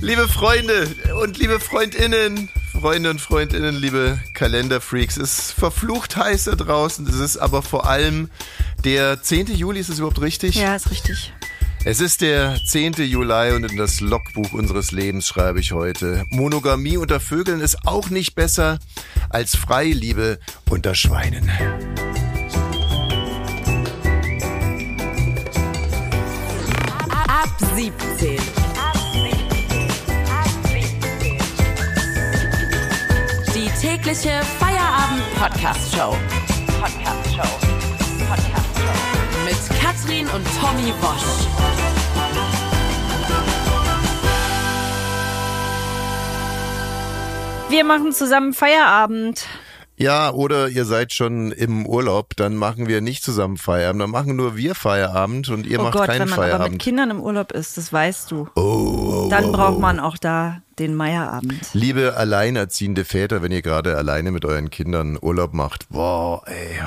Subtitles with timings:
[0.00, 0.88] Liebe Freunde
[1.20, 7.04] und liebe Freundinnen, Freunde und Freundinnen, liebe Kalenderfreaks, es ist verflucht heiß da draußen.
[7.08, 8.30] Es ist aber vor allem
[8.84, 9.48] der 10.
[9.48, 10.54] Juli, ist das überhaupt richtig?
[10.54, 11.32] Ja, ist richtig.
[11.84, 12.94] Es ist der 10.
[12.94, 16.24] Juli und in das Logbuch unseres Lebens schreibe ich heute.
[16.30, 18.78] Monogamie unter Vögeln ist auch nicht besser
[19.30, 20.38] als Freiliebe
[20.70, 21.50] unter Schweinen.
[34.08, 36.16] Tägliche Feierabend-Podcast-Show.
[36.80, 37.42] Podcast-Show.
[38.26, 39.44] Podcast-Show.
[39.44, 41.46] Mit Katrin und Tommy Bosch.
[47.68, 49.46] Wir machen zusammen Feierabend.
[49.98, 54.36] Ja, oder ihr seid schon im Urlaub, dann machen wir nicht zusammen Feierabend, dann machen
[54.36, 56.82] nur wir Feierabend und ihr oh macht Gott, keinen wenn man aber mit Feierabend.
[56.82, 58.48] Kindern im Urlaub ist, das weißt du.
[58.54, 59.80] Oh, oh, Dann oh, braucht oh.
[59.80, 61.74] man auch da den Meierabend.
[61.74, 66.80] Liebe alleinerziehende Väter, wenn ihr gerade alleine mit euren Kindern Urlaub macht, boah, ey.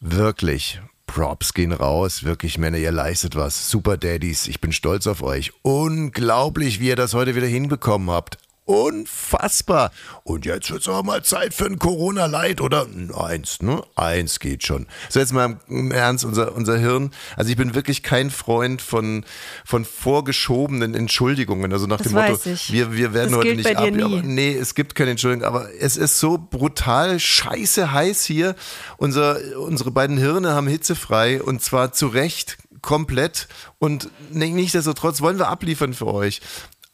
[0.00, 0.80] Wirklich.
[1.06, 3.70] Props gehen raus, wirklich Männer, ihr leistet was.
[3.70, 5.52] Super Daddies, ich bin stolz auf euch.
[5.62, 8.38] Unglaublich, wie ihr das heute wieder hinbekommen habt.
[8.64, 9.90] Unfassbar.
[10.22, 12.86] Und jetzt wird's auch mal Zeit für ein Corona-Light, oder?
[13.16, 13.82] Eins, ne?
[13.96, 14.86] Eins geht schon.
[15.08, 17.10] So, jetzt mal im Ernst, unser, unser Hirn.
[17.36, 19.24] Also ich bin wirklich kein Freund von,
[19.64, 21.72] von vorgeschobenen Entschuldigungen.
[21.72, 23.84] Also nach Das dem Motto, wir, wir werden Das heute nicht ab.
[24.04, 28.54] Aber nee, es gibt keine Entschuldigung, aber es ist so brutal scheiße heiß hier.
[28.98, 35.38] Unser, unsere beiden Hirne haben hitzefrei und zwar zu Recht komplett und nicht- nichtsdestotrotz wollen
[35.38, 36.40] wir abliefern für euch.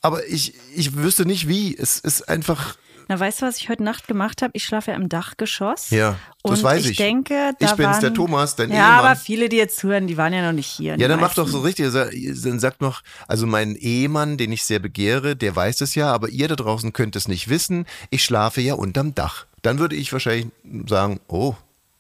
[0.07, 1.77] Aber ich, ich wüsste nicht wie.
[1.77, 2.77] Es ist einfach,
[3.09, 4.53] Na, weißt du, was ich heute Nacht gemacht habe?
[4.55, 5.91] Ich schlafe ja im Dachgeschoss.
[5.91, 6.93] ja, das und weiß ich.
[6.93, 6.97] ich.
[6.97, 8.99] denke, da ich bin's, waren, der Thomas, dein Ja, Ehemann.
[9.05, 10.97] aber viele, die jetzt zuhören, die waren ja noch nicht hier.
[10.97, 11.93] Ja, dann mach doch so richtig.
[11.93, 16.29] Dann sagt noch, also mein Ehemann, den ich sehr begehre, der weiß es ja, aber
[16.29, 17.87] ihr da draußen könnt es nicht wissen.
[18.11, 19.47] Ich schlafe ja unterm Dach.
[19.63, 20.47] Dann würde ich wahrscheinlich
[20.89, 21.55] sagen, oh,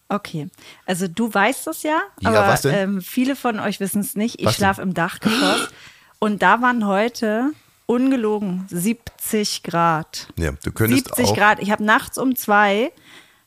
[0.08, 0.46] Okay,
[0.86, 2.64] also du weißt es ja, Ja, aber?
[2.72, 4.40] Ähm, viele von euch wissen es nicht.
[4.40, 5.68] Ich schlafe im Dachgeschoss
[6.20, 7.50] und da waren heute
[7.86, 10.28] ungelogen 70 Grad.
[10.36, 11.36] ja, du könntest 70 auch.
[11.36, 11.60] Grad.
[11.60, 12.92] Ich habe nachts um zwei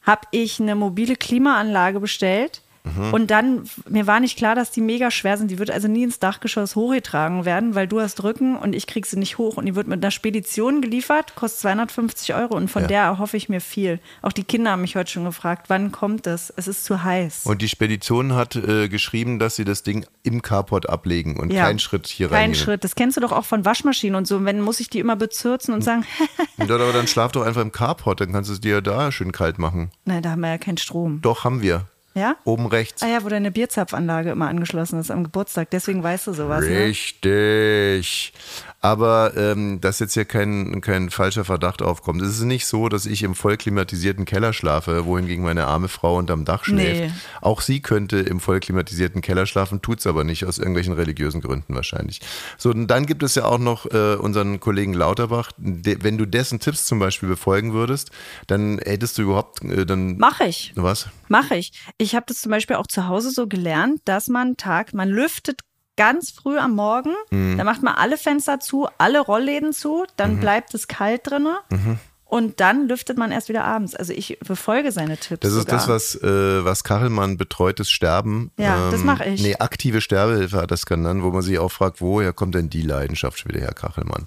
[0.01, 2.61] habe ich eine mobile Klimaanlage bestellt.
[2.83, 3.13] Mhm.
[3.13, 5.51] Und dann, mir war nicht klar, dass die mega schwer sind.
[5.51, 9.05] Die wird also nie ins Dachgeschoss hochgetragen werden, weil du hast Rücken und ich krieg
[9.05, 9.57] sie nicht hoch.
[9.57, 12.55] Und die wird mit einer Spedition geliefert, kostet 250 Euro.
[12.55, 12.87] Und von Ja.
[12.87, 13.99] der erhoffe ich mir viel.
[14.21, 16.53] Auch die Kinder haben mich heute schon gefragt, wann kommt es?
[16.55, 17.45] Es ist zu heiß.
[17.45, 21.65] Und die Spedition hat äh, geschrieben, dass sie das Ding im Carport ablegen und Ja.
[21.65, 22.55] keinen Schritt hier Kein rein.
[22.55, 22.83] Schritt.
[22.83, 24.43] Das kennst du doch auch von Waschmaschinen und so.
[24.45, 26.05] Wenn muss ich die immer bezürzen und sagen,
[26.57, 29.31] Ja, aber dann schlaf doch einfach im Carport, dann kannst du es dir da schön
[29.31, 29.91] kalt machen.
[30.05, 31.19] nein, da haben wir ja keinen Strom.
[31.21, 31.85] Doch, haben wir.
[32.19, 32.35] Ja?
[32.43, 33.01] Oben rechts.
[33.01, 35.69] Ah ja, wo deine Bierzapfanlage immer angeschlossen ist am Geburtstag.
[35.71, 36.65] Deswegen weißt du sowas.
[36.65, 36.79] Ne?
[36.79, 38.33] Richtig.
[38.81, 42.21] Aber ähm, dass jetzt hier kein, kein falscher Verdacht aufkommt.
[42.21, 46.17] Es ist nicht so, dass ich im voll klimatisierten Keller schlafe, wohingegen meine arme Frau
[46.17, 47.01] unterm Dach schläft.
[47.01, 47.11] Nee.
[47.41, 51.75] Auch sie könnte im voll klimatisierten Keller schlafen, tut's aber nicht, aus irgendwelchen religiösen Gründen
[51.75, 52.21] wahrscheinlich.
[52.57, 55.51] So, und dann gibt es ja auch noch äh, unseren Kollegen Lauterbach.
[55.57, 58.11] De, wenn du dessen Tipps zum Beispiel befolgen würdest,
[58.47, 60.17] dann hättest du überhaupt, äh, dann...
[60.17, 60.71] Mach ich.
[60.75, 61.09] Was?
[61.27, 61.73] Mache ich.
[61.97, 65.61] Ich habe das zum Beispiel auch zu Hause so gelernt, dass man Tag, man lüftet
[65.97, 67.57] ganz früh am Morgen, Mhm.
[67.57, 70.39] dann macht man alle Fenster zu, alle Rollläden zu, dann Mhm.
[70.39, 71.57] bleibt es kalt drinne
[72.23, 73.95] und dann lüftet man erst wieder abends.
[73.95, 75.41] Also ich befolge seine Tipps.
[75.41, 75.75] Das ist sogar.
[75.75, 78.51] das, was, äh, was Kachelmann betreutes Sterben.
[78.57, 79.41] ähm, Ja, das mach ich.
[79.41, 82.81] Nee, aktive Sterbehilfe hat das genannt, wo man sich auch fragt, woher kommt denn die
[82.83, 84.25] Leidenschaft schon wieder her, Kachelmann?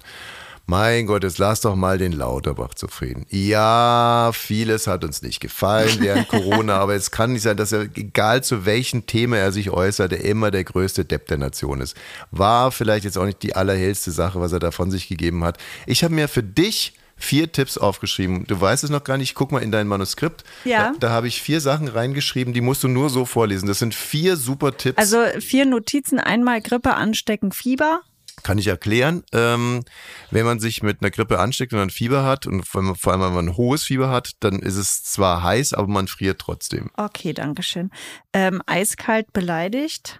[0.65, 3.25] Mein Gott, jetzt lass doch mal den Lauterbach zufrieden.
[3.29, 7.81] Ja, vieles hat uns nicht gefallen während Corona, aber es kann nicht sein, dass er,
[7.95, 11.97] egal zu welchem Thema er sich äußert, er immer der größte Depp der Nation ist.
[12.31, 15.57] War vielleicht jetzt auch nicht die allerhellste Sache, was er da von sich gegeben hat.
[15.85, 18.45] Ich habe mir für dich vier Tipps aufgeschrieben.
[18.47, 19.35] Du weißt es noch gar nicht.
[19.35, 20.43] Guck mal in dein Manuskript.
[20.63, 20.91] Ja.
[20.91, 23.67] Da, da habe ich vier Sachen reingeschrieben, die musst du nur so vorlesen.
[23.67, 24.97] Das sind vier super Tipps.
[24.97, 28.01] Also vier Notizen, einmal Grippe anstecken, Fieber.
[28.41, 29.23] Kann ich erklären.
[29.31, 29.83] Ähm,
[30.31, 33.13] wenn man sich mit einer Grippe ansteckt und ein Fieber hat und vor allem, vor
[33.13, 36.39] allem wenn man ein hohes Fieber hat, dann ist es zwar heiß, aber man friert
[36.39, 36.89] trotzdem.
[36.97, 37.91] Okay, danke schön.
[38.33, 40.19] Ähm, eiskalt beleidigt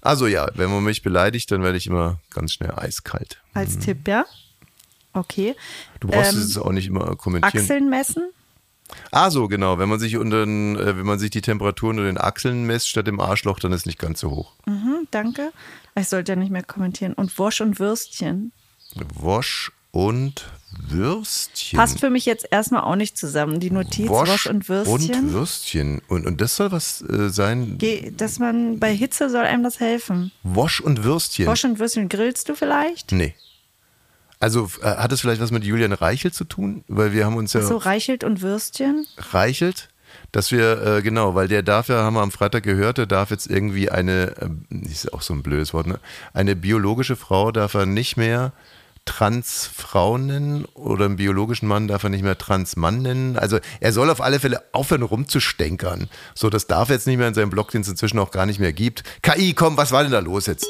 [0.00, 3.40] Also ja, wenn man mich beleidigt, dann werde ich immer ganz schnell eiskalt.
[3.54, 4.24] als Tipp, ja?
[5.12, 5.54] Okay.
[6.00, 7.62] Du brauchst Ähm, es auch nicht immer kommentieren.
[7.62, 8.30] Achseln messen.
[9.10, 9.78] Ah, so genau.
[9.78, 12.88] Wenn man sich unter den, äh, wenn man sich die Temperatur unter den Achseln misst
[12.88, 14.52] statt im Arschloch, dann ist nicht ganz so hoch.
[14.66, 15.52] Mhm, danke.
[15.98, 17.14] Ich sollte ja nicht mehr kommentieren.
[17.14, 18.52] Und Wosch und Würstchen.
[19.14, 21.78] Wosch und Würstchen.
[21.78, 23.60] Passt für mich jetzt erstmal auch nicht zusammen.
[23.60, 25.14] Die Notiz Wosch, und Würstchen.
[25.14, 26.02] Und Würstchen.
[26.08, 27.78] Und, und das soll was äh, sein?
[27.78, 30.32] Ge dass man bei Hitze soll einem das helfen.
[30.42, 31.46] Wosch und Würstchen.
[31.46, 32.08] Wosch und Würstchen.
[32.08, 33.12] Grillst du vielleicht?
[33.12, 33.34] Nee.
[34.38, 36.84] Also äh, hat es vielleicht was mit Julian Reichelt zu tun?
[36.88, 37.62] Weil wir haben uns ja.
[37.62, 39.06] so, Reichelt und Würstchen?
[39.16, 39.88] Reichelt?
[40.32, 43.30] Dass wir, äh, genau, weil der darf ja, haben wir am Freitag gehört, der darf
[43.30, 45.98] jetzt irgendwie eine, äh, ist auch so ein blödes Wort, ne?
[46.32, 48.52] Eine biologische Frau darf er nicht mehr
[49.06, 53.38] Transfrau nennen oder einen biologischen Mann darf er nicht mehr Transmann nennen.
[53.38, 56.10] Also er soll auf alle Fälle aufhören rumzustänkern.
[56.34, 58.46] So, das darf er jetzt nicht mehr in seinem Blog, den es inzwischen auch gar
[58.46, 59.04] nicht mehr gibt.
[59.22, 60.66] KI, komm, was war denn da los jetzt?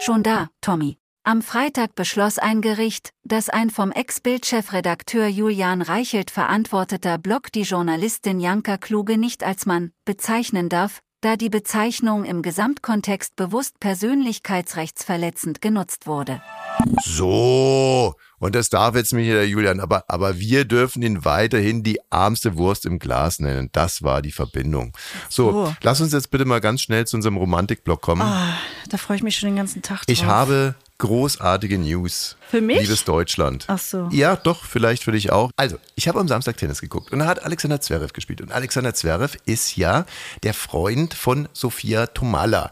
[0.00, 1.01] Schon da, Tommy.
[1.24, 8.40] Am Freitag beschloss ein Gericht, dass ein vom Ex-Bild-Chefredakteur Julian Reichelt verantworteter Blog die Journalistin
[8.40, 16.08] Janka Kluge nicht als Mann bezeichnen darf, da die Bezeichnung im Gesamtkontext bewusst persönlichkeitsrechtsverletzend genutzt
[16.08, 16.42] wurde.
[17.04, 22.00] So, und das darf jetzt mich der Julian, aber, aber wir dürfen ihn weiterhin die
[22.10, 23.68] armste Wurst im Glas nennen.
[23.70, 24.96] Das war die Verbindung.
[25.28, 25.74] So, oh.
[25.82, 28.22] lass uns jetzt bitte mal ganz schnell zu unserem Romantikblock kommen.
[28.22, 30.08] Oh, da freue ich mich schon den ganzen Tag drauf.
[30.08, 32.36] Ich habe großartige News.
[32.48, 32.80] Für mich?
[32.80, 33.64] Liebes Deutschland.
[33.66, 34.08] Ach so.
[34.12, 35.50] Ja, doch, vielleicht für dich auch.
[35.56, 38.40] Also, ich habe am Samstag Tennis geguckt und da hat Alexander Zverev gespielt.
[38.40, 40.06] Und Alexander Zverev ist ja
[40.44, 42.70] der Freund von Sofia Tomala.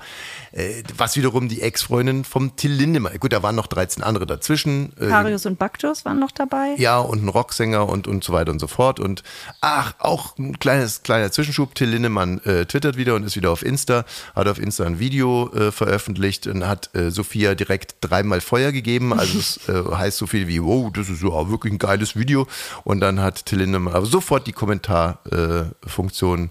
[0.52, 3.19] Äh, was wiederum die Ex-Freundin vom Till Lindemann.
[3.20, 4.93] Gut, da waren noch 13 andere dazwischen.
[4.99, 6.75] Äh, Karius und Baktus waren noch dabei.
[6.76, 8.99] Ja, und ein Rocksänger und, und so weiter und so fort.
[8.99, 9.23] Und
[9.61, 11.75] ach, auch ein kleines, kleiner Zwischenschub.
[11.75, 14.05] Till Lindemann äh, twittert wieder und ist wieder auf Insta,
[14.35, 19.12] hat auf Insta ein Video äh, veröffentlicht und hat äh, Sophia direkt dreimal Feuer gegeben.
[19.12, 22.49] Also das äh, heißt so viel wie, wow, das ist ja wirklich ein geiles Video.
[22.82, 26.50] Und dann hat Till Lindemann aber sofort die Kommentarfunktion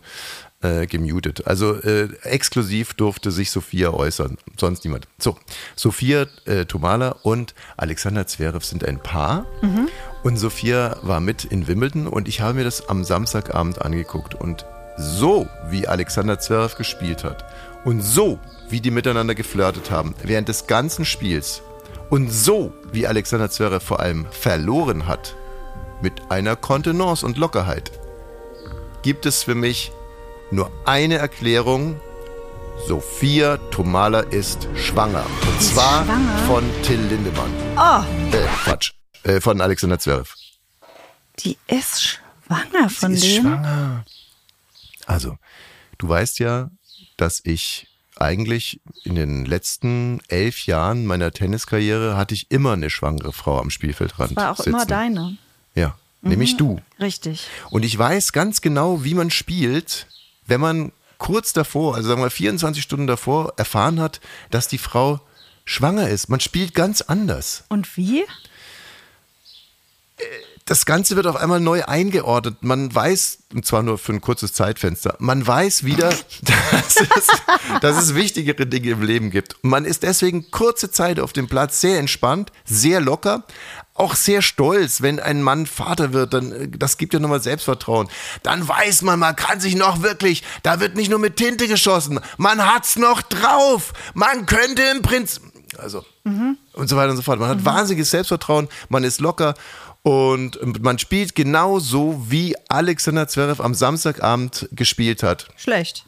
[0.61, 1.47] äh, gemutet.
[1.47, 5.07] Also äh, exklusiv durfte sich Sophia äußern, sonst niemand.
[5.17, 5.37] So,
[5.75, 9.87] Sophia äh, Tomala und Alexander Zverev sind ein Paar mhm.
[10.23, 14.65] und Sophia war mit in Wimbledon und ich habe mir das am Samstagabend angeguckt und
[14.97, 17.45] so wie Alexander Zverev gespielt hat
[17.85, 18.37] und so
[18.69, 21.61] wie die miteinander geflirtet haben während des ganzen Spiels
[22.09, 25.35] und so wie Alexander Zverev vor allem verloren hat
[26.01, 27.91] mit einer Kontenance und Lockerheit
[29.01, 29.93] gibt es für mich
[30.51, 31.99] nur eine Erklärung.
[32.87, 35.25] Sophia Tomala ist schwanger.
[35.41, 36.37] Und ist zwar schwanger?
[36.47, 37.51] von Till Lindemann.
[37.77, 38.35] Oh.
[38.35, 38.93] Äh, Quatsch.
[39.23, 40.33] Äh, von Alexander Zverev.
[41.39, 43.43] Die ist schwanger von Sie ist dem?
[43.43, 44.05] schwanger.
[45.05, 45.37] Also,
[45.97, 46.71] du weißt ja,
[47.17, 47.87] dass ich
[48.17, 53.69] eigentlich in den letzten elf Jahren meiner Tenniskarriere hatte ich immer eine schwangere Frau am
[53.69, 54.31] Spielfeldrand.
[54.31, 54.69] Das war auch sitzen.
[54.69, 55.37] immer deine.
[55.75, 56.29] Ja, mhm.
[56.29, 56.81] nämlich du.
[56.99, 57.47] Richtig.
[57.69, 60.07] Und ich weiß ganz genau, wie man spielt,
[60.49, 64.19] wenn man kurz davor, also sagen wir 24 Stunden davor, erfahren hat,
[64.49, 65.19] dass die Frau
[65.65, 66.29] schwanger ist.
[66.29, 67.65] Man spielt ganz anders.
[67.69, 68.25] Und wie?
[70.69, 72.57] Das Ganze wird auf einmal neu eingeordnet.
[72.61, 76.09] Man weiß, und zwar nur für ein kurzes Zeitfenster, man weiß wieder,
[76.43, 77.27] dass es,
[77.81, 79.55] dass es wichtigere Dinge im Leben gibt.
[79.63, 83.45] Man ist deswegen kurze Zeit auf dem Platz sehr entspannt, sehr locker,
[83.95, 88.07] auch sehr stolz, wenn ein Mann Vater wird, dann äh, das gibt ja nochmal Selbstvertrauen.
[88.43, 92.19] Dann weiß man, man kann sich noch wirklich, da wird nicht nur mit Tinte geschossen,
[92.37, 93.91] man hat's noch drauf.
[94.13, 95.41] Man könnte im Prinzip,
[95.79, 96.59] also mhm.
[96.73, 97.39] und so weiter und so fort.
[97.39, 97.65] Man hat mhm.
[97.65, 99.55] wahnsinniges Selbstvertrauen, man ist locker
[100.09, 105.49] und man spielt genauso, wie Alexander Zverev am Samstagabend gespielt hat.
[105.55, 106.05] Schlecht.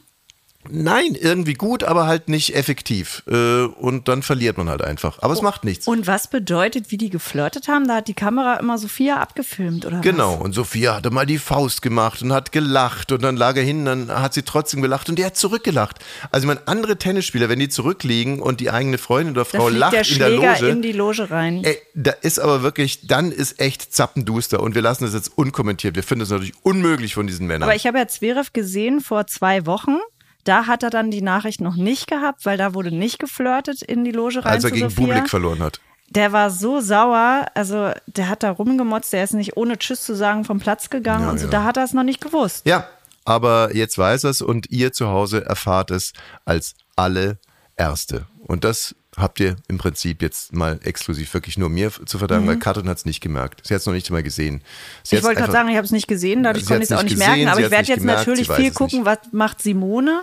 [0.70, 3.22] Nein, irgendwie gut, aber halt nicht effektiv.
[3.26, 5.18] Äh, und dann verliert man halt einfach.
[5.20, 5.88] Aber es oh, macht nichts.
[5.88, 7.88] Und was bedeutet, wie die geflirtet haben?
[7.88, 10.44] Da hat die Kamera immer Sophia abgefilmt, oder Genau, was?
[10.44, 13.10] und Sophia hatte mal die Faust gemacht und hat gelacht.
[13.10, 15.98] Und dann lag er hin, dann hat sie trotzdem gelacht und der hat zurückgelacht.
[16.30, 19.94] Also, ich meine, andere Tennisspieler, wenn die zurückliegen und die eigene Freundin oder Frau lacht
[19.94, 20.68] der in der Loge.
[20.68, 21.64] in die Loge rein.
[21.64, 24.60] Ey, da ist aber wirklich, dann ist echt zappenduster.
[24.60, 25.96] Und wir lassen das jetzt unkommentiert.
[25.96, 27.64] Wir finden es natürlich unmöglich von diesen Männern.
[27.64, 29.96] Aber ich habe ja Zverev gesehen vor zwei Wochen.
[30.44, 34.04] Da hat er dann die Nachricht noch nicht gehabt, weil da wurde nicht geflirtet in
[34.04, 34.54] die Loge rein.
[34.54, 35.06] Als er gegen Sophia.
[35.06, 35.80] Bublik verloren hat.
[36.10, 40.14] Der war so sauer, also der hat da rumgemotzt, der ist nicht ohne Tschüss zu
[40.14, 41.50] sagen vom Platz gegangen ja, und so, ja.
[41.50, 42.66] da hat er es noch nicht gewusst.
[42.66, 42.86] Ja,
[43.24, 46.12] aber jetzt weiß er es und ihr zu Hause erfahrt es
[46.44, 47.38] als alle
[47.76, 48.26] Erste.
[48.46, 52.50] Und das habt ihr im Prinzip jetzt mal exklusiv wirklich nur mir zu verdanken, mhm.
[52.50, 53.60] weil Katrin hat es nicht gemerkt.
[53.66, 54.62] Sie hat es noch nicht mal gesehen.
[55.02, 57.02] Sie ich wollte gerade sagen, ich habe es nicht gesehen, dadurch konnte ich es auch
[57.02, 60.22] nicht gesehen, merken, aber ich werde jetzt gemerkt, natürlich viel gucken, was macht Simone.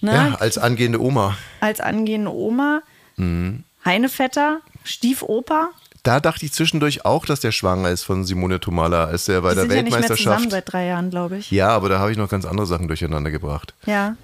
[0.00, 0.12] Ne?
[0.12, 1.36] Ja, als angehende Oma.
[1.60, 2.82] Als angehende Oma.
[3.16, 3.64] Mhm.
[3.84, 5.70] Heinevetter, Stiefoper.
[6.02, 9.50] Da dachte ich zwischendurch auch, dass der schwanger ist von Simone Tomala, als er bei
[9.50, 10.08] Die der sind Weltmeisterschaft.
[10.08, 11.50] Ja nicht mehr zusammen seit drei Jahren, glaube ich.
[11.50, 13.74] Ja, aber da habe ich noch ganz andere Sachen durcheinander gebracht.
[13.84, 14.16] Ja.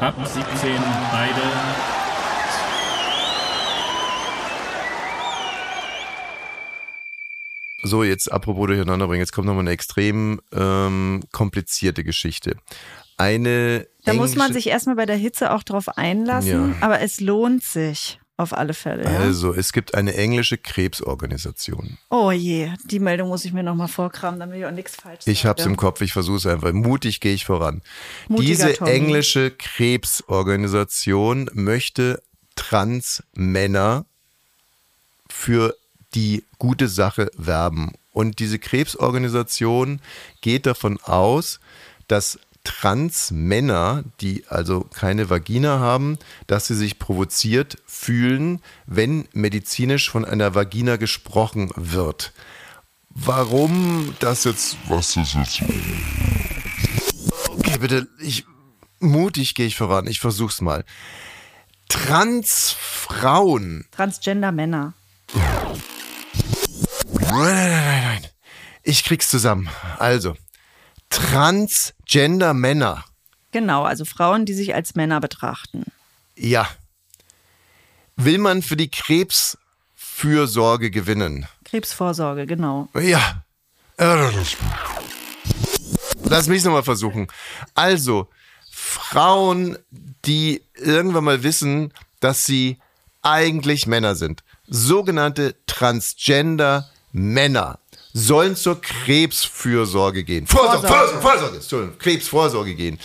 [0.00, 0.76] Ab 17
[1.10, 1.42] beide.
[7.82, 12.56] So, jetzt apropos durcheinanderbringen, jetzt kommt nochmal eine extrem ähm, komplizierte Geschichte.
[13.16, 16.76] Eine Da muss man sich erstmal bei der Hitze auch drauf einlassen, Ja.
[16.80, 19.04] aber es lohnt sich auf alle Fälle.
[19.04, 19.18] Ja?
[19.18, 21.96] Also, es gibt eine englische Krebsorganisation.
[22.10, 25.30] Oh je, die Meldung muss ich mir nochmal vorkramen, damit ich auch nichts falsch sage.
[25.30, 26.72] Ich hab's im Kopf, ich versuche es einfach.
[26.72, 27.82] Mutig gehe ich voran.
[28.28, 28.90] Mutiger Diese Tommy.
[28.90, 32.22] englische Krebsorganisation möchte
[32.56, 34.04] Transmänner
[35.28, 35.74] für
[36.14, 37.92] die gute Sache werben.
[38.12, 40.00] Und diese Krebsorganisation
[40.40, 41.60] geht davon aus,
[42.08, 46.18] dass Transmänner, die also keine Vagina haben,
[46.48, 52.32] dass sie sich provoziert fühlen, wenn medizinisch von einer Vagina gesprochen wird.
[53.10, 55.62] Warum das jetzt Was ist jetzt?
[57.50, 58.44] Okay, bitte, ich
[58.98, 60.08] mutig gehe ich voran.
[60.08, 60.84] Ich versuch's mal.
[61.88, 63.86] Transfrauen.
[63.92, 64.94] Transgender Männer.
[65.34, 65.54] Nein,
[67.30, 68.26] nein, nein, nein.
[68.82, 69.68] Ich krieg's zusammen.
[69.98, 70.36] Also,
[71.10, 73.04] Transgender Männer.
[73.52, 75.84] Genau, also Frauen, die sich als Männer betrachten.
[76.34, 76.68] Ja.
[78.16, 81.46] Will man für die Krebsfürsorge gewinnen?
[81.64, 82.88] Krebsvorsorge, genau.
[82.94, 83.42] Ja.
[86.24, 87.28] Lass mich nochmal versuchen.
[87.74, 88.28] Also,
[88.70, 92.78] Frauen, die irgendwann mal wissen, dass sie
[93.22, 97.78] eigentlich Männer sind, sogenannte Transgender Männer,
[98.18, 100.46] sollen zur Krebsfürsorge gehen.
[100.46, 102.98] Vorsorge, Vorsorge, Vorsorge, Entschuldigung, Krebsvorsorge gehen.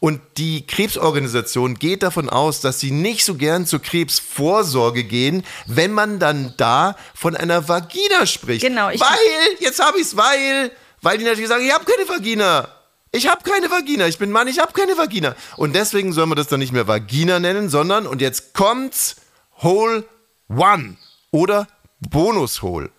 [0.00, 5.92] Und die Krebsorganisation geht davon aus, dass sie nicht so gern zur Krebsvorsorge gehen, wenn
[5.92, 8.62] man dann da von einer Vagina spricht.
[8.62, 9.16] Genau, ich- weil,
[9.60, 12.68] jetzt habe ich's, weil, weil die natürlich sagen, ich habe keine Vagina.
[13.12, 14.08] Ich habe keine Vagina.
[14.08, 15.36] Ich bin Mann, ich habe keine Vagina.
[15.56, 19.16] Und deswegen soll man das dann nicht mehr Vagina nennen, sondern, und jetzt kommt's,
[19.62, 20.04] Hole
[20.48, 20.96] One
[21.30, 21.68] oder
[22.00, 22.90] Bonus Hole.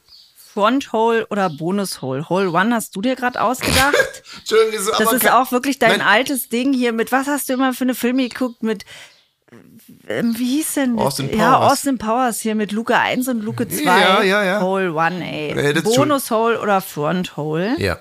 [0.58, 2.28] Front Hole oder Bonus Hole.
[2.30, 3.94] Hole One hast du dir gerade ausgedacht?
[4.40, 6.02] Entschuldigung, ist Das ist auch wirklich dein Nein.
[6.02, 8.84] altes Ding hier mit, was hast du immer für eine Filme geguckt mit,
[10.08, 10.98] ähm, wie hieß denn?
[10.98, 11.72] Austin Ja, Powers.
[11.74, 13.84] Austin Powers hier mit Luke 1 und Luke 2.
[13.84, 14.62] Ja, ja, ja.
[14.62, 15.74] Hole One, ey.
[15.76, 17.76] Ja, Bonus Hole oder Front Hole.
[17.78, 18.00] Ja.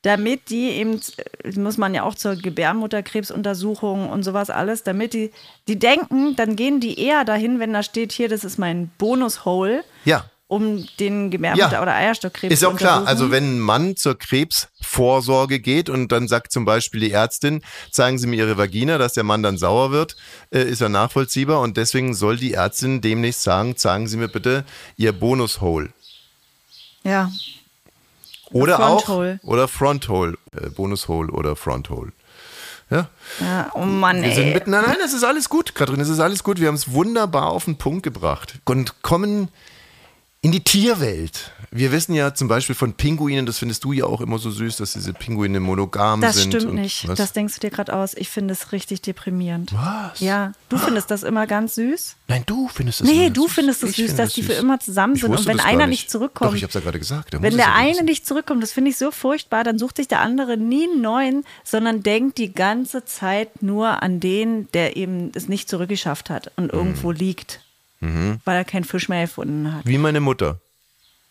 [0.00, 0.98] damit die eben,
[1.44, 5.30] äh, muss man ja auch zur Gebärmutterkrebsuntersuchung und sowas alles, damit die,
[5.66, 9.84] die denken, dann gehen die eher dahin, wenn da steht, hier, das ist mein Bonus-Hole,
[10.04, 10.24] Ja.
[10.48, 11.82] Um den Gebärmutter- Ja.
[11.82, 13.06] oder Eierstockkrebs Ist auch zu klar.
[13.06, 18.18] Also wenn ein Mann zur Krebsvorsorge geht und dann sagt zum Beispiel die Ärztin, zeigen
[18.18, 20.16] Sie mir Ihre Vagina, dass der Mann dann sauer wird,
[20.50, 24.64] äh, ist ja nachvollziehbar und deswegen soll die Ärztin demnächst sagen, zeigen Sie mir bitte
[24.96, 25.90] Ihr Bonushole.
[27.04, 27.30] Ja,
[28.50, 29.40] Oder Fronthole.
[29.42, 32.12] auch oder Fronthole, äh, Bonushole oder Fronthole.
[32.90, 33.08] Ja,
[33.40, 34.54] ja, oh Mann, wir sind ey.
[34.54, 34.70] mitten.
[34.70, 36.58] Nein, nein, es ist alles gut, Katrin, es ist alles gut.
[36.58, 39.48] Wir haben es wunderbar auf den Punkt gebracht und kommen
[40.40, 41.50] in die Tierwelt.
[41.70, 44.76] Wir wissen ja zum Beispiel von Pinguinen, das findest du ja auch immer so süß,
[44.76, 46.52] dass diese Pinguine monogam Das sind.
[46.54, 47.06] stimmt und nicht.
[47.08, 47.18] Was?
[47.18, 48.14] Das denkst du dir gerade aus.
[48.14, 49.74] Ich finde es richtig deprimierend.
[49.74, 50.20] Was?
[50.20, 52.16] Ja, du findest das immer ganz süß?
[52.28, 53.52] Nein, du findest es Nee, du süß.
[53.52, 54.54] findest es süß, finde dass es die süß.
[54.54, 55.28] für immer zusammen sind.
[55.30, 56.02] Und wenn das einer nicht.
[56.04, 56.52] nicht zurückkommt.
[56.52, 57.36] Doch, ich hab's ja gerade gesagt.
[57.42, 60.56] Wenn der eine nicht zurückkommt, das finde ich so furchtbar, dann sucht sich der andere
[60.56, 65.68] nie einen neuen, sondern denkt die ganze Zeit nur an den, der eben es nicht
[65.68, 66.78] zurückgeschafft hat und Mhm.
[66.78, 67.60] irgendwo liegt,
[68.00, 69.86] weil er keinen Fisch mehr gefunden hat.
[69.86, 70.60] Wie meine Mutter.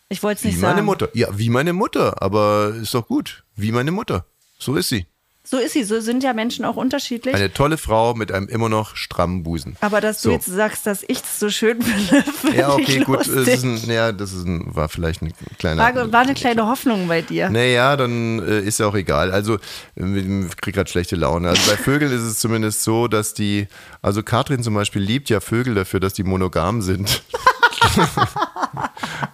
[0.08, 0.86] Ich wollte es Wie nicht meine sagen.
[0.86, 1.08] Mutter.
[1.14, 2.22] Ja, wie meine Mutter.
[2.22, 3.44] Aber ist doch gut.
[3.56, 4.24] Wie meine Mutter.
[4.58, 5.06] So ist sie.
[5.50, 7.34] So ist sie, so sind ja Menschen auch unterschiedlich.
[7.34, 9.76] Eine tolle Frau mit einem immer noch strammen Busen.
[9.80, 10.34] aber dass du So.
[10.34, 13.26] jetzt sagst, dass ich das so schön finde, finde Ja, okay, gut.
[13.26, 15.80] Es ein, ja, das ist ein, war vielleicht ein kleiner.
[15.82, 17.48] war, war eine kleine Hoffnung bei dir.
[17.48, 19.30] Naja, dann äh, ist ja auch egal.
[19.32, 19.54] Also,
[19.96, 21.48] äh, ich krieg gerade schlechte Laune.
[21.48, 23.68] Also bei Vögeln ist es zumindest so, dass die,
[24.02, 27.22] also Katrin zum Beispiel liebt ja Vögel dafür, dass die monogam sind.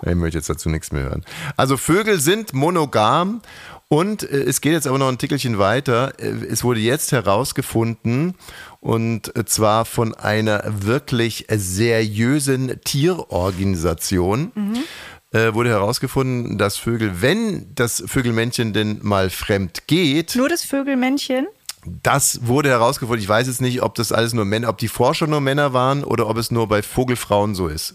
[0.07, 1.25] ich möchte jetzt dazu nichts mehr hören.
[1.57, 3.43] Also Vögel sind monogam
[3.89, 6.13] und äh, es geht jetzt aber noch ein Tickelchen weiter.
[6.19, 8.35] Äh, Es wurde jetzt herausgefunden
[8.81, 14.53] und äh, zwar von einer wirklich seriösen Tierorganisation
[15.33, 21.47] äh, wurde herausgefunden, dass Vögel, wenn das Vögelmännchen denn mal fremd geht, Nur das Vögelmännchen?
[22.03, 23.23] das wurde herausgefunden.
[23.23, 26.03] Ich weiß jetzt nicht, ob das alles nur Männer, ob die Forscher nur Männer waren
[26.03, 27.95] oder ob es nur bei Vogelfrauen so ist.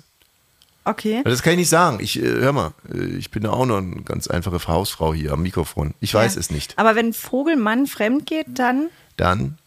[0.86, 1.22] Okay.
[1.26, 2.00] Das kann ich nicht sagen.
[2.02, 5.34] Ich, äh, hör mal, äh, ich bin ja auch noch eine ganz einfache Hausfrau hier
[5.34, 5.94] am Mikrofon.
[6.00, 6.40] Ich weiß Ja.
[6.40, 6.78] es nicht.
[6.78, 9.58] Aber wenn Vogelmann fremd geht, dann Dann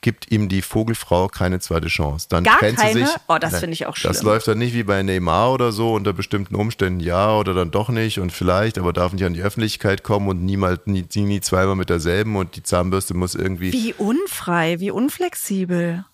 [0.00, 2.26] gibt ihm die Vogelfrau keine zweite Chance.
[2.28, 2.92] Dann Gar trennt keine?
[2.92, 3.14] sie sich.
[3.26, 4.26] Oh, das finde ich auch Das schlimm.
[4.26, 7.88] läuft dann nicht wie bei Neymar oder so, unter bestimmten Umständen ja oder dann doch
[7.88, 11.40] nicht und vielleicht, aber darf nicht an die Öffentlichkeit kommen und niemals, nie, nie, nie
[11.40, 13.72] zweimal mit derselben und die Zahnbürste muss irgendwie.
[13.72, 16.04] Wie unfrei, wie unflexibel.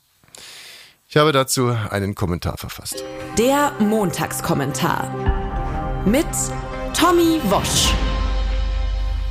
[1.12, 3.02] Ich habe dazu einen Kommentar verfasst.
[3.36, 6.06] Der Montagskommentar.
[6.06, 6.24] Mit
[6.96, 7.92] Tommy Wosch.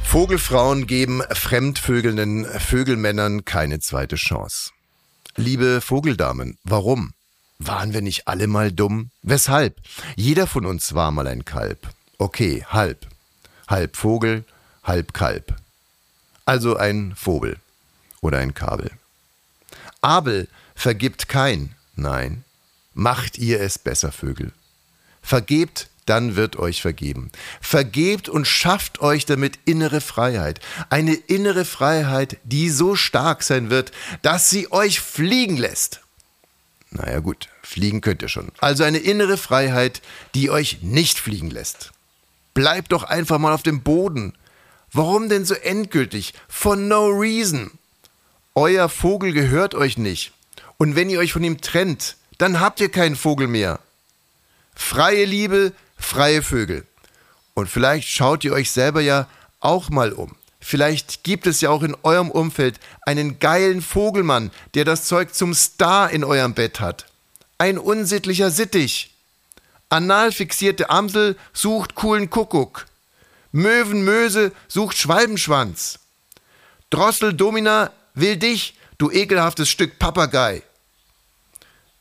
[0.04, 4.72] Vogelfrauen geben fremdvögelnden Vögelmännern keine zweite Chance.
[5.38, 7.14] Liebe Vogeldamen, warum?
[7.60, 9.12] Waren wir nicht alle mal dumm?
[9.22, 9.78] Weshalb?
[10.18, 11.88] Jeder von uns war mal ein Kalb.
[12.18, 13.08] Okay, halb.
[13.70, 14.44] Halb Vogel,
[14.84, 15.56] halb Kalb.
[16.44, 17.56] Also ein Vogel
[18.20, 18.92] oder ein Kabel.
[20.02, 22.46] Abel vergibt kein, nein.
[22.94, 24.54] Macht ihr es besser, Vögel.
[25.22, 27.32] Vergebt, dann wird euch vergeben.
[27.60, 30.62] Vergebt und schafft euch damit innere Freiheit.
[30.90, 36.02] Eine innere Freiheit, die so stark sein wird, dass sie euch fliegen lässt.
[36.92, 38.52] Naja gut, fliegen könnt ihr schon.
[38.60, 40.02] Also eine innere Freiheit,
[40.34, 41.92] die euch nicht fliegen lässt.
[42.54, 44.34] Bleibt doch einfach mal auf dem Boden.
[44.94, 46.34] Warum denn so endgültig?
[46.48, 47.72] For no reason.
[48.56, 50.34] Euer Vogel gehört euch nicht.
[50.80, 53.80] Und wenn ihr euch von ihm trennt, dann habt ihr keinen Vogel mehr.
[54.74, 56.86] Freie Liebe, freie Vögel.
[57.54, 59.28] Und vielleicht schaut ihr euch selber ja
[59.60, 60.36] auch mal um.
[60.62, 65.54] Vielleicht gibt es ja auch in eurem Umfeld einen geilen Vogelmann, der das Zeug zum
[65.54, 67.08] Star in eurem Bett hat.
[67.58, 69.14] Ein unsittlicher Sittich.
[69.90, 72.86] Anal fixierte Amsel sucht coolen Kuckuck.
[73.52, 76.00] Möwenmöse sucht Schwalbenschwanz.
[76.90, 80.64] Drossel Domina will dich, du ekelhaftes Stück Papagei.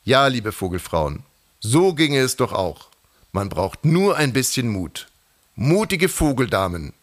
[0.08, 1.22] Ja, liebe Vogelfrauen,
[1.60, 2.88] so ginge es doch auch.
[3.32, 5.06] Man braucht nur ein bisschen Mut.
[5.54, 6.94] Mutige Vogeldamen,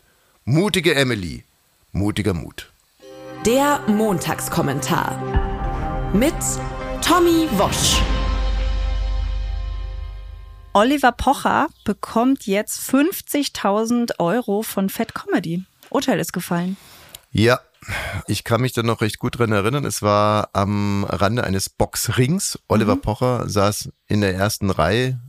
[0.43, 1.43] mutige Emily,
[1.91, 2.71] mutiger Mut.
[3.45, 5.19] Der Montagskommentar.
[6.13, 6.33] Mit
[7.03, 8.01] Tommy Wosch.
[10.73, 15.63] Oliver Pocher bekommt jetzt 50.000 Euro von Fat Comedy.
[15.91, 16.75] Urteil ist gefallen.
[17.31, 17.59] Ja,
[18.27, 19.85] ich kann mich da noch recht gut dran erinnern.
[19.85, 22.59] Es war am Rande eines Boxrings.
[22.67, 25.19] Oliver Pocher saß in der ersten Reihe.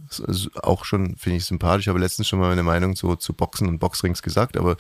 [0.62, 1.84] Auch schon, finde ich sympathisch.
[1.84, 4.56] Ich habe letztens schon mal meine Meinung so zu Boxen und Boxrings gesagt.
[4.56, 4.76] Aber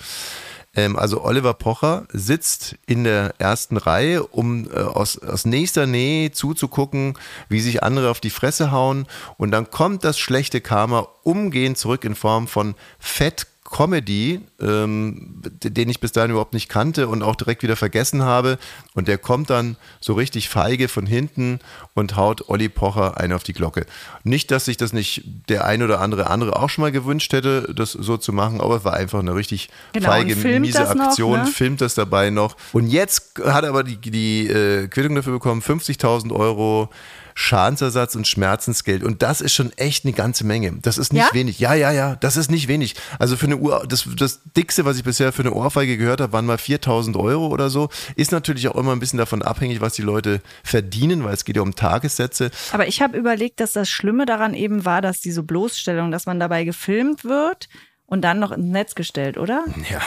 [0.74, 6.30] ähm, also Oliver Pocher sitzt in der ersten Reihe, um äh, aus, aus nächster Nähe
[6.30, 7.18] zuzugucken,
[7.48, 9.06] wie sich andere auf die Fresse hauen.
[9.36, 15.88] Und dann kommt das schlechte Karma umgehend zurück in Form von Fett Comedy, ähm, den
[15.88, 18.58] ich bis dahin überhaupt nicht kannte und auch direkt wieder vergessen habe.
[18.94, 21.60] Und der kommt dann so richtig feige von hinten
[21.94, 23.86] und haut Olli Pocher eine auf die Glocke.
[24.24, 27.72] Nicht, dass sich das nicht der ein oder andere andere auch schon mal gewünscht hätte,
[27.74, 31.06] das so zu machen, aber es war einfach eine richtig Genau, feige, miese das noch,
[31.06, 31.46] Aktion, ne?
[31.46, 32.56] filmt das dabei noch.
[32.72, 36.90] Und jetzt hat er aber die, die äh, Quittung dafür bekommen, 50.000 Euro
[37.38, 39.04] Schadensersatz und Schmerzensgeld.
[39.04, 40.72] Und das ist schon echt eine ganze Menge.
[40.80, 41.34] Das ist nicht Ja?
[41.34, 41.58] wenig.
[41.60, 42.94] Ja, ja, ja, das ist nicht wenig.
[43.18, 46.32] Also für eine Uhr, das, das dickste, was ich bisher für eine Ohrfeige gehört habe,
[46.32, 47.90] waren mal 4000 Euro oder so.
[48.16, 51.56] Ist natürlich auch immer ein bisschen davon abhängig, was die Leute verdienen, weil es geht
[51.56, 52.50] ja um Tagessätze.
[52.72, 56.40] Aber ich habe überlegt, dass das Schlimme daran eben war, dass diese Bloßstellung, dass man
[56.40, 57.68] dabei gefilmt wird
[58.08, 59.64] und dann noch ins Netz gestellt, oder?
[59.90, 60.00] Ja,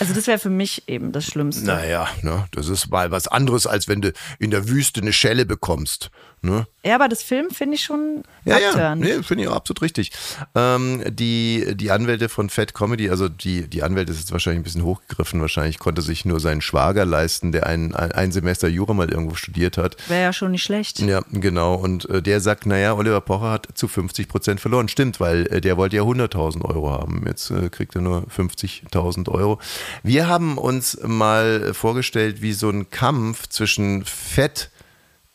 [0.00, 1.64] Also das wäre für mich eben das Schlimmste.
[1.64, 5.46] naja, ne, das ist mal was anderes, als wenn du in der Wüste eine Schelle
[5.46, 6.10] bekommst.
[6.46, 6.66] Ne?
[6.84, 10.12] Ja, aber das Film finde ich schon Ja, ja, nee, finde ich auch absolut richtig.
[10.54, 14.62] Ähm, die, die Anwälte von Fat Comedy, also die, die Anwälte ist jetzt wahrscheinlich ein
[14.62, 18.94] bisschen hochgegriffen, wahrscheinlich konnte sich nur seinen Schwager leisten, der ein, ein, ein Semester Jura
[18.94, 19.96] mal irgendwo studiert hat.
[20.08, 21.00] Wäre ja schon nicht schlecht.
[21.00, 21.74] Ja, genau.
[21.74, 24.88] Und äh, der sagt, naja, Oliver Pocher hat zu 50 Prozent verloren.
[24.88, 27.24] Stimmt, weil äh, der wollte ja 100.000 Euro haben.
[27.26, 29.58] Jetzt äh, kriegt er nur 50.000 Euro.
[30.04, 34.70] Wir haben uns mal vorgestellt, wie so ein Kampf zwischen Fett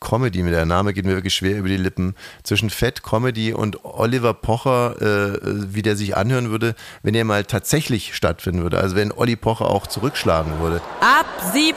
[0.02, 3.84] Comedy, mit der Name geht mir wirklich schwer über die Lippen, zwischen Fett Comedy und
[3.84, 8.78] Oliver Pocher, äh, wie der sich anhören würde, wenn er mal tatsächlich stattfinden würde.
[8.78, 10.80] Also wenn Olli Pocher auch zurückschlagen würde.
[11.00, 11.72] Ab 17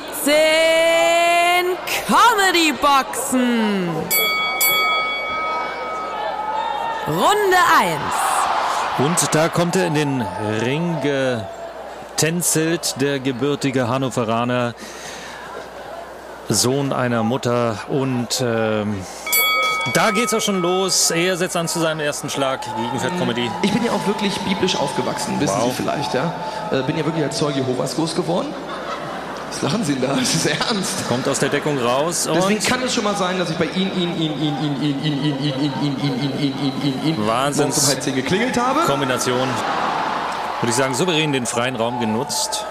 [2.07, 3.89] Comedy Boxen.
[7.07, 8.01] Runde 1.
[8.97, 10.21] Und da kommt er in den
[10.61, 10.97] Ring
[12.15, 14.73] getänzelt, der gebürtige Hannoveraner,
[16.49, 17.77] Sohn einer Mutter.
[17.87, 19.01] Und ähm,
[19.93, 21.11] da geht's auch schon los.
[21.11, 23.49] Er setzt an zu seinem ersten Schlag gegen Comedy.
[23.61, 25.69] Ich bin ja auch wirklich biblisch aufgewachsen, wissen Wow.
[25.75, 26.33] Sie vielleicht, ja?
[26.71, 28.47] Äh, bin ja wirklich als Zeuge Jehovas groß geworden.
[29.51, 30.15] Was lachen Sie denn da?
[30.15, 31.07] Das ist ernst.
[31.07, 33.91] Kommt aus der Deckung raus Deswegen kann es schon mal sein, dass ich bei Ihnen,
[33.97, 37.05] Ihnen, Ihnen, Ihnen, Ihnen, Ihnen, Ihnen, Ihnen, Ihnen, Ihnen, Ihnen, Ihnen, Ihnen, Ihnen, Ihnen, Ihnen,
[37.05, 38.81] Ihnen, Wahnsinns- morgens um halb zehn geklingelt habe.
[38.81, 39.47] Kombination.
[40.61, 42.65] Würde ich sagen, souverän den freien Raum genutzt.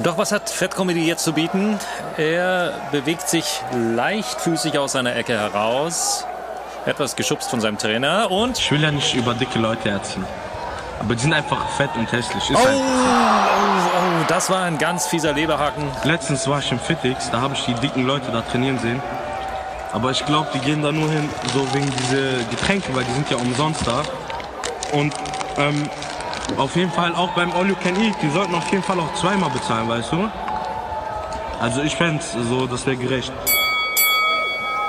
[0.00, 1.78] Doch was hat Fat Comedy jetzt zu bieten?
[2.16, 6.26] Er bewegt sich leichtfüßig aus seiner Ecke heraus,
[6.84, 10.26] etwas geschubst von seinem Trainer und Ich will ja nicht über dicke Leute erzählen.
[11.00, 12.50] Aber die sind einfach fett und hässlich.
[12.50, 12.76] Ist Oh, halt.
[12.76, 15.84] oh, oh, das war ein ganz fieser Leberhaken.
[16.04, 19.02] Letztens war ich im Fitix, da habe ich die dicken Leute da trainieren sehen.
[19.92, 23.30] Aber ich glaube, die gehen da nur hin, so wegen diese Getränke, weil die sind
[23.30, 24.02] ja umsonst da.
[24.92, 25.14] Und
[25.56, 25.88] ähm,
[26.56, 29.12] auf jeden Fall auch beim All You Can Eat, die sollten auf jeden Fall auch
[29.14, 30.30] zweimal bezahlen, weißt du?
[31.60, 33.32] Also ich fände so, das wäre gerecht.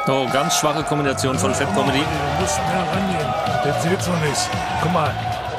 [0.07, 1.99] Oh, ganz schwache Kombination von Fat Comedy.
[1.99, 3.33] Wir müssen herangehen.
[3.63, 4.49] Das geht's noch nicht.
[4.83, 5.11] Guck mal,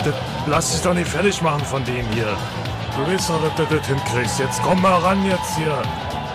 [0.05, 0.15] das,
[0.47, 2.37] lass dich doch nicht fertig machen von dem hier.
[2.97, 4.39] Du weißt doch, dass du das hinkriegst.
[4.39, 5.77] Jetzt komm mal ran jetzt hier.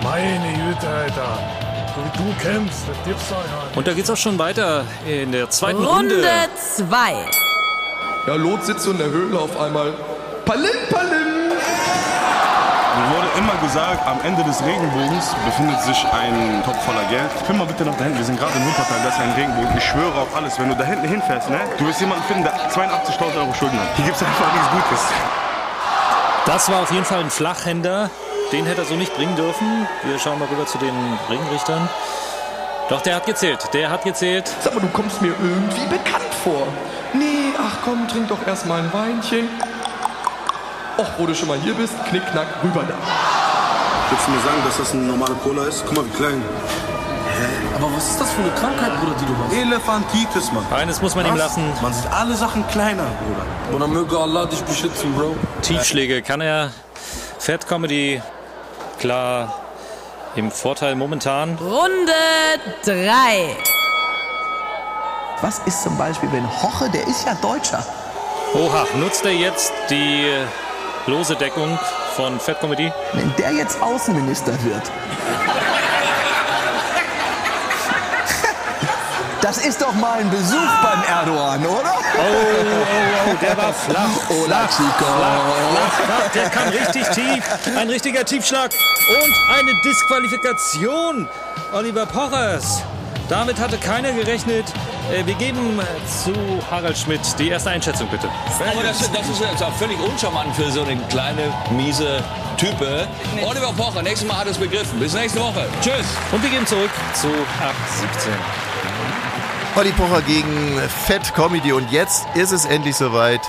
[0.04, 1.40] Meine Güte, Alter.
[1.96, 3.78] So wie du kämpfst, das gibt's doch ja nicht.
[3.78, 6.16] Und da geht's auch schon weiter in der zweiten Runde.
[6.16, 7.14] Runde 2.
[8.28, 9.94] Ja, Lot sitzt so in der Höhle auf einmal.
[10.46, 11.50] Palim, palim!
[12.94, 17.32] Mir wurde immer gesagt, am Ende des Regenbogens befindet sich ein Topf voller Geld.
[17.48, 19.76] Film mal bitte nach da hinten, wir sind gerade in Wuppertal, das ist ein Regenbogen.
[19.76, 22.54] Ich schwöre auf alles, wenn du da hinten hinfährst, ne, du wirst jemanden finden, der
[22.70, 23.88] 82.000 Euro Schulden hat.
[23.96, 25.00] Hier gibt's einfach nichts Gutes.
[26.46, 28.12] Das war auf jeden Fall ein Flachhänder.
[28.52, 29.88] Den hätte er so nicht bringen dürfen.
[30.04, 30.94] Wir schauen mal rüber zu den
[31.30, 31.90] Ringrichtern.
[32.90, 33.70] Doch, der hat gezählt.
[33.74, 34.52] Der hat gezählt.
[34.60, 36.68] Sag mal, du kommst mir irgendwie bekannt vor.
[37.14, 37.41] Nee,
[37.84, 39.48] komm, trink doch erstmal ein Weinchen.
[40.98, 42.96] Och, wo du schon mal hier bist, knick, knack, rüber da.
[44.10, 45.84] Willst du mir sagen, dass das eine normale Cola ist?
[45.86, 46.44] Guck mal, wie klein.
[47.76, 49.54] Aber was ist das für eine Krankheit, Bruder, die du hast?
[49.54, 50.66] Elefantitis, Mann.
[50.72, 51.64] Eines muss man ihm lassen.
[51.82, 53.46] Man sieht alle Sachen kleiner, Bruder.
[53.72, 55.36] Bruder, möge Allah dich beschützen, Bro.
[55.62, 56.72] Tiefschläge kann er.
[57.40, 58.22] Fat Comedy,
[59.00, 59.56] klar,
[60.36, 61.58] im Vorteil momentan.
[61.60, 62.14] Runde
[62.86, 63.71] 3.
[65.42, 67.84] Was ist zum Beispiel, wenn Hoche, der ist ja Deutscher.
[68.54, 70.28] Oha, nutzt er jetzt die
[71.08, 71.80] lose Deckung
[72.16, 72.92] von Fat Comedy?
[73.14, 74.84] Wenn der jetzt Außenminister wird.
[79.42, 81.94] Das ist doch mal ein Besuch beim Erdogan, oder?
[81.96, 84.30] Oh, oh, oh, der war flach.
[84.30, 85.06] Oder Chico.
[85.06, 87.44] Flach, flach, der kam richtig tief.
[87.76, 88.70] Ein richtiger Tiefschlag.
[89.10, 91.28] Und eine Disqualifikation.
[91.74, 92.84] Oliver Pochers.
[93.32, 94.66] Damit hatte keiner gerechnet.
[95.10, 96.34] Äh, Wir geben äh, zu
[96.70, 98.28] Harald Schmidt die erste Einschätzung, bitte.
[98.60, 102.22] Aber das, das ist jetzt auch völlig uncharmant für so eine kleine, miese
[102.58, 103.08] Type.
[103.42, 105.00] Oliver Pocher, nächstes Mal hat es begriffen.
[105.00, 105.66] Bis nächste Woche.
[105.82, 106.06] Tschüss.
[106.34, 108.34] Und wir gehen zurück zu ab 17.
[109.78, 113.40] Olli Pocher gegen Fat Comedy und jetzt ist es endlich soweit.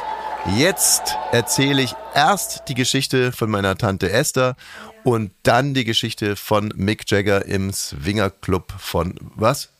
[0.57, 4.55] Jetzt erzähle ich erst die Geschichte von meiner Tante Esther
[5.03, 9.71] und dann die Geschichte von Mick Jagger im Swingerclub von was?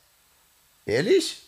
[0.87, 1.43] Ehrlich?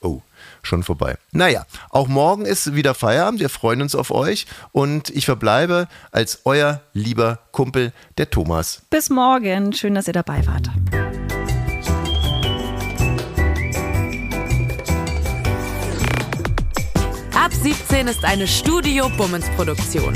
[0.00, 0.20] Oh,
[0.62, 1.16] schon vorbei.
[1.32, 3.40] Naja, auch morgen ist wieder Feierabend.
[3.40, 8.82] Wir freuen uns auf euch und ich verbleibe als euer lieber Kumpel, der Thomas.
[8.90, 9.72] Bis morgen.
[9.72, 10.68] Schön, dass ihr dabei wart.
[17.34, 20.14] Ab 17 ist eine Studio Bummens Produktion.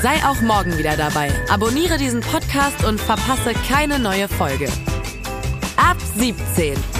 [0.00, 1.30] Sei auch morgen wieder dabei.
[1.48, 4.68] Abonniere diesen Podcast und verpasse keine neue Folge.
[5.76, 6.99] Ab 17.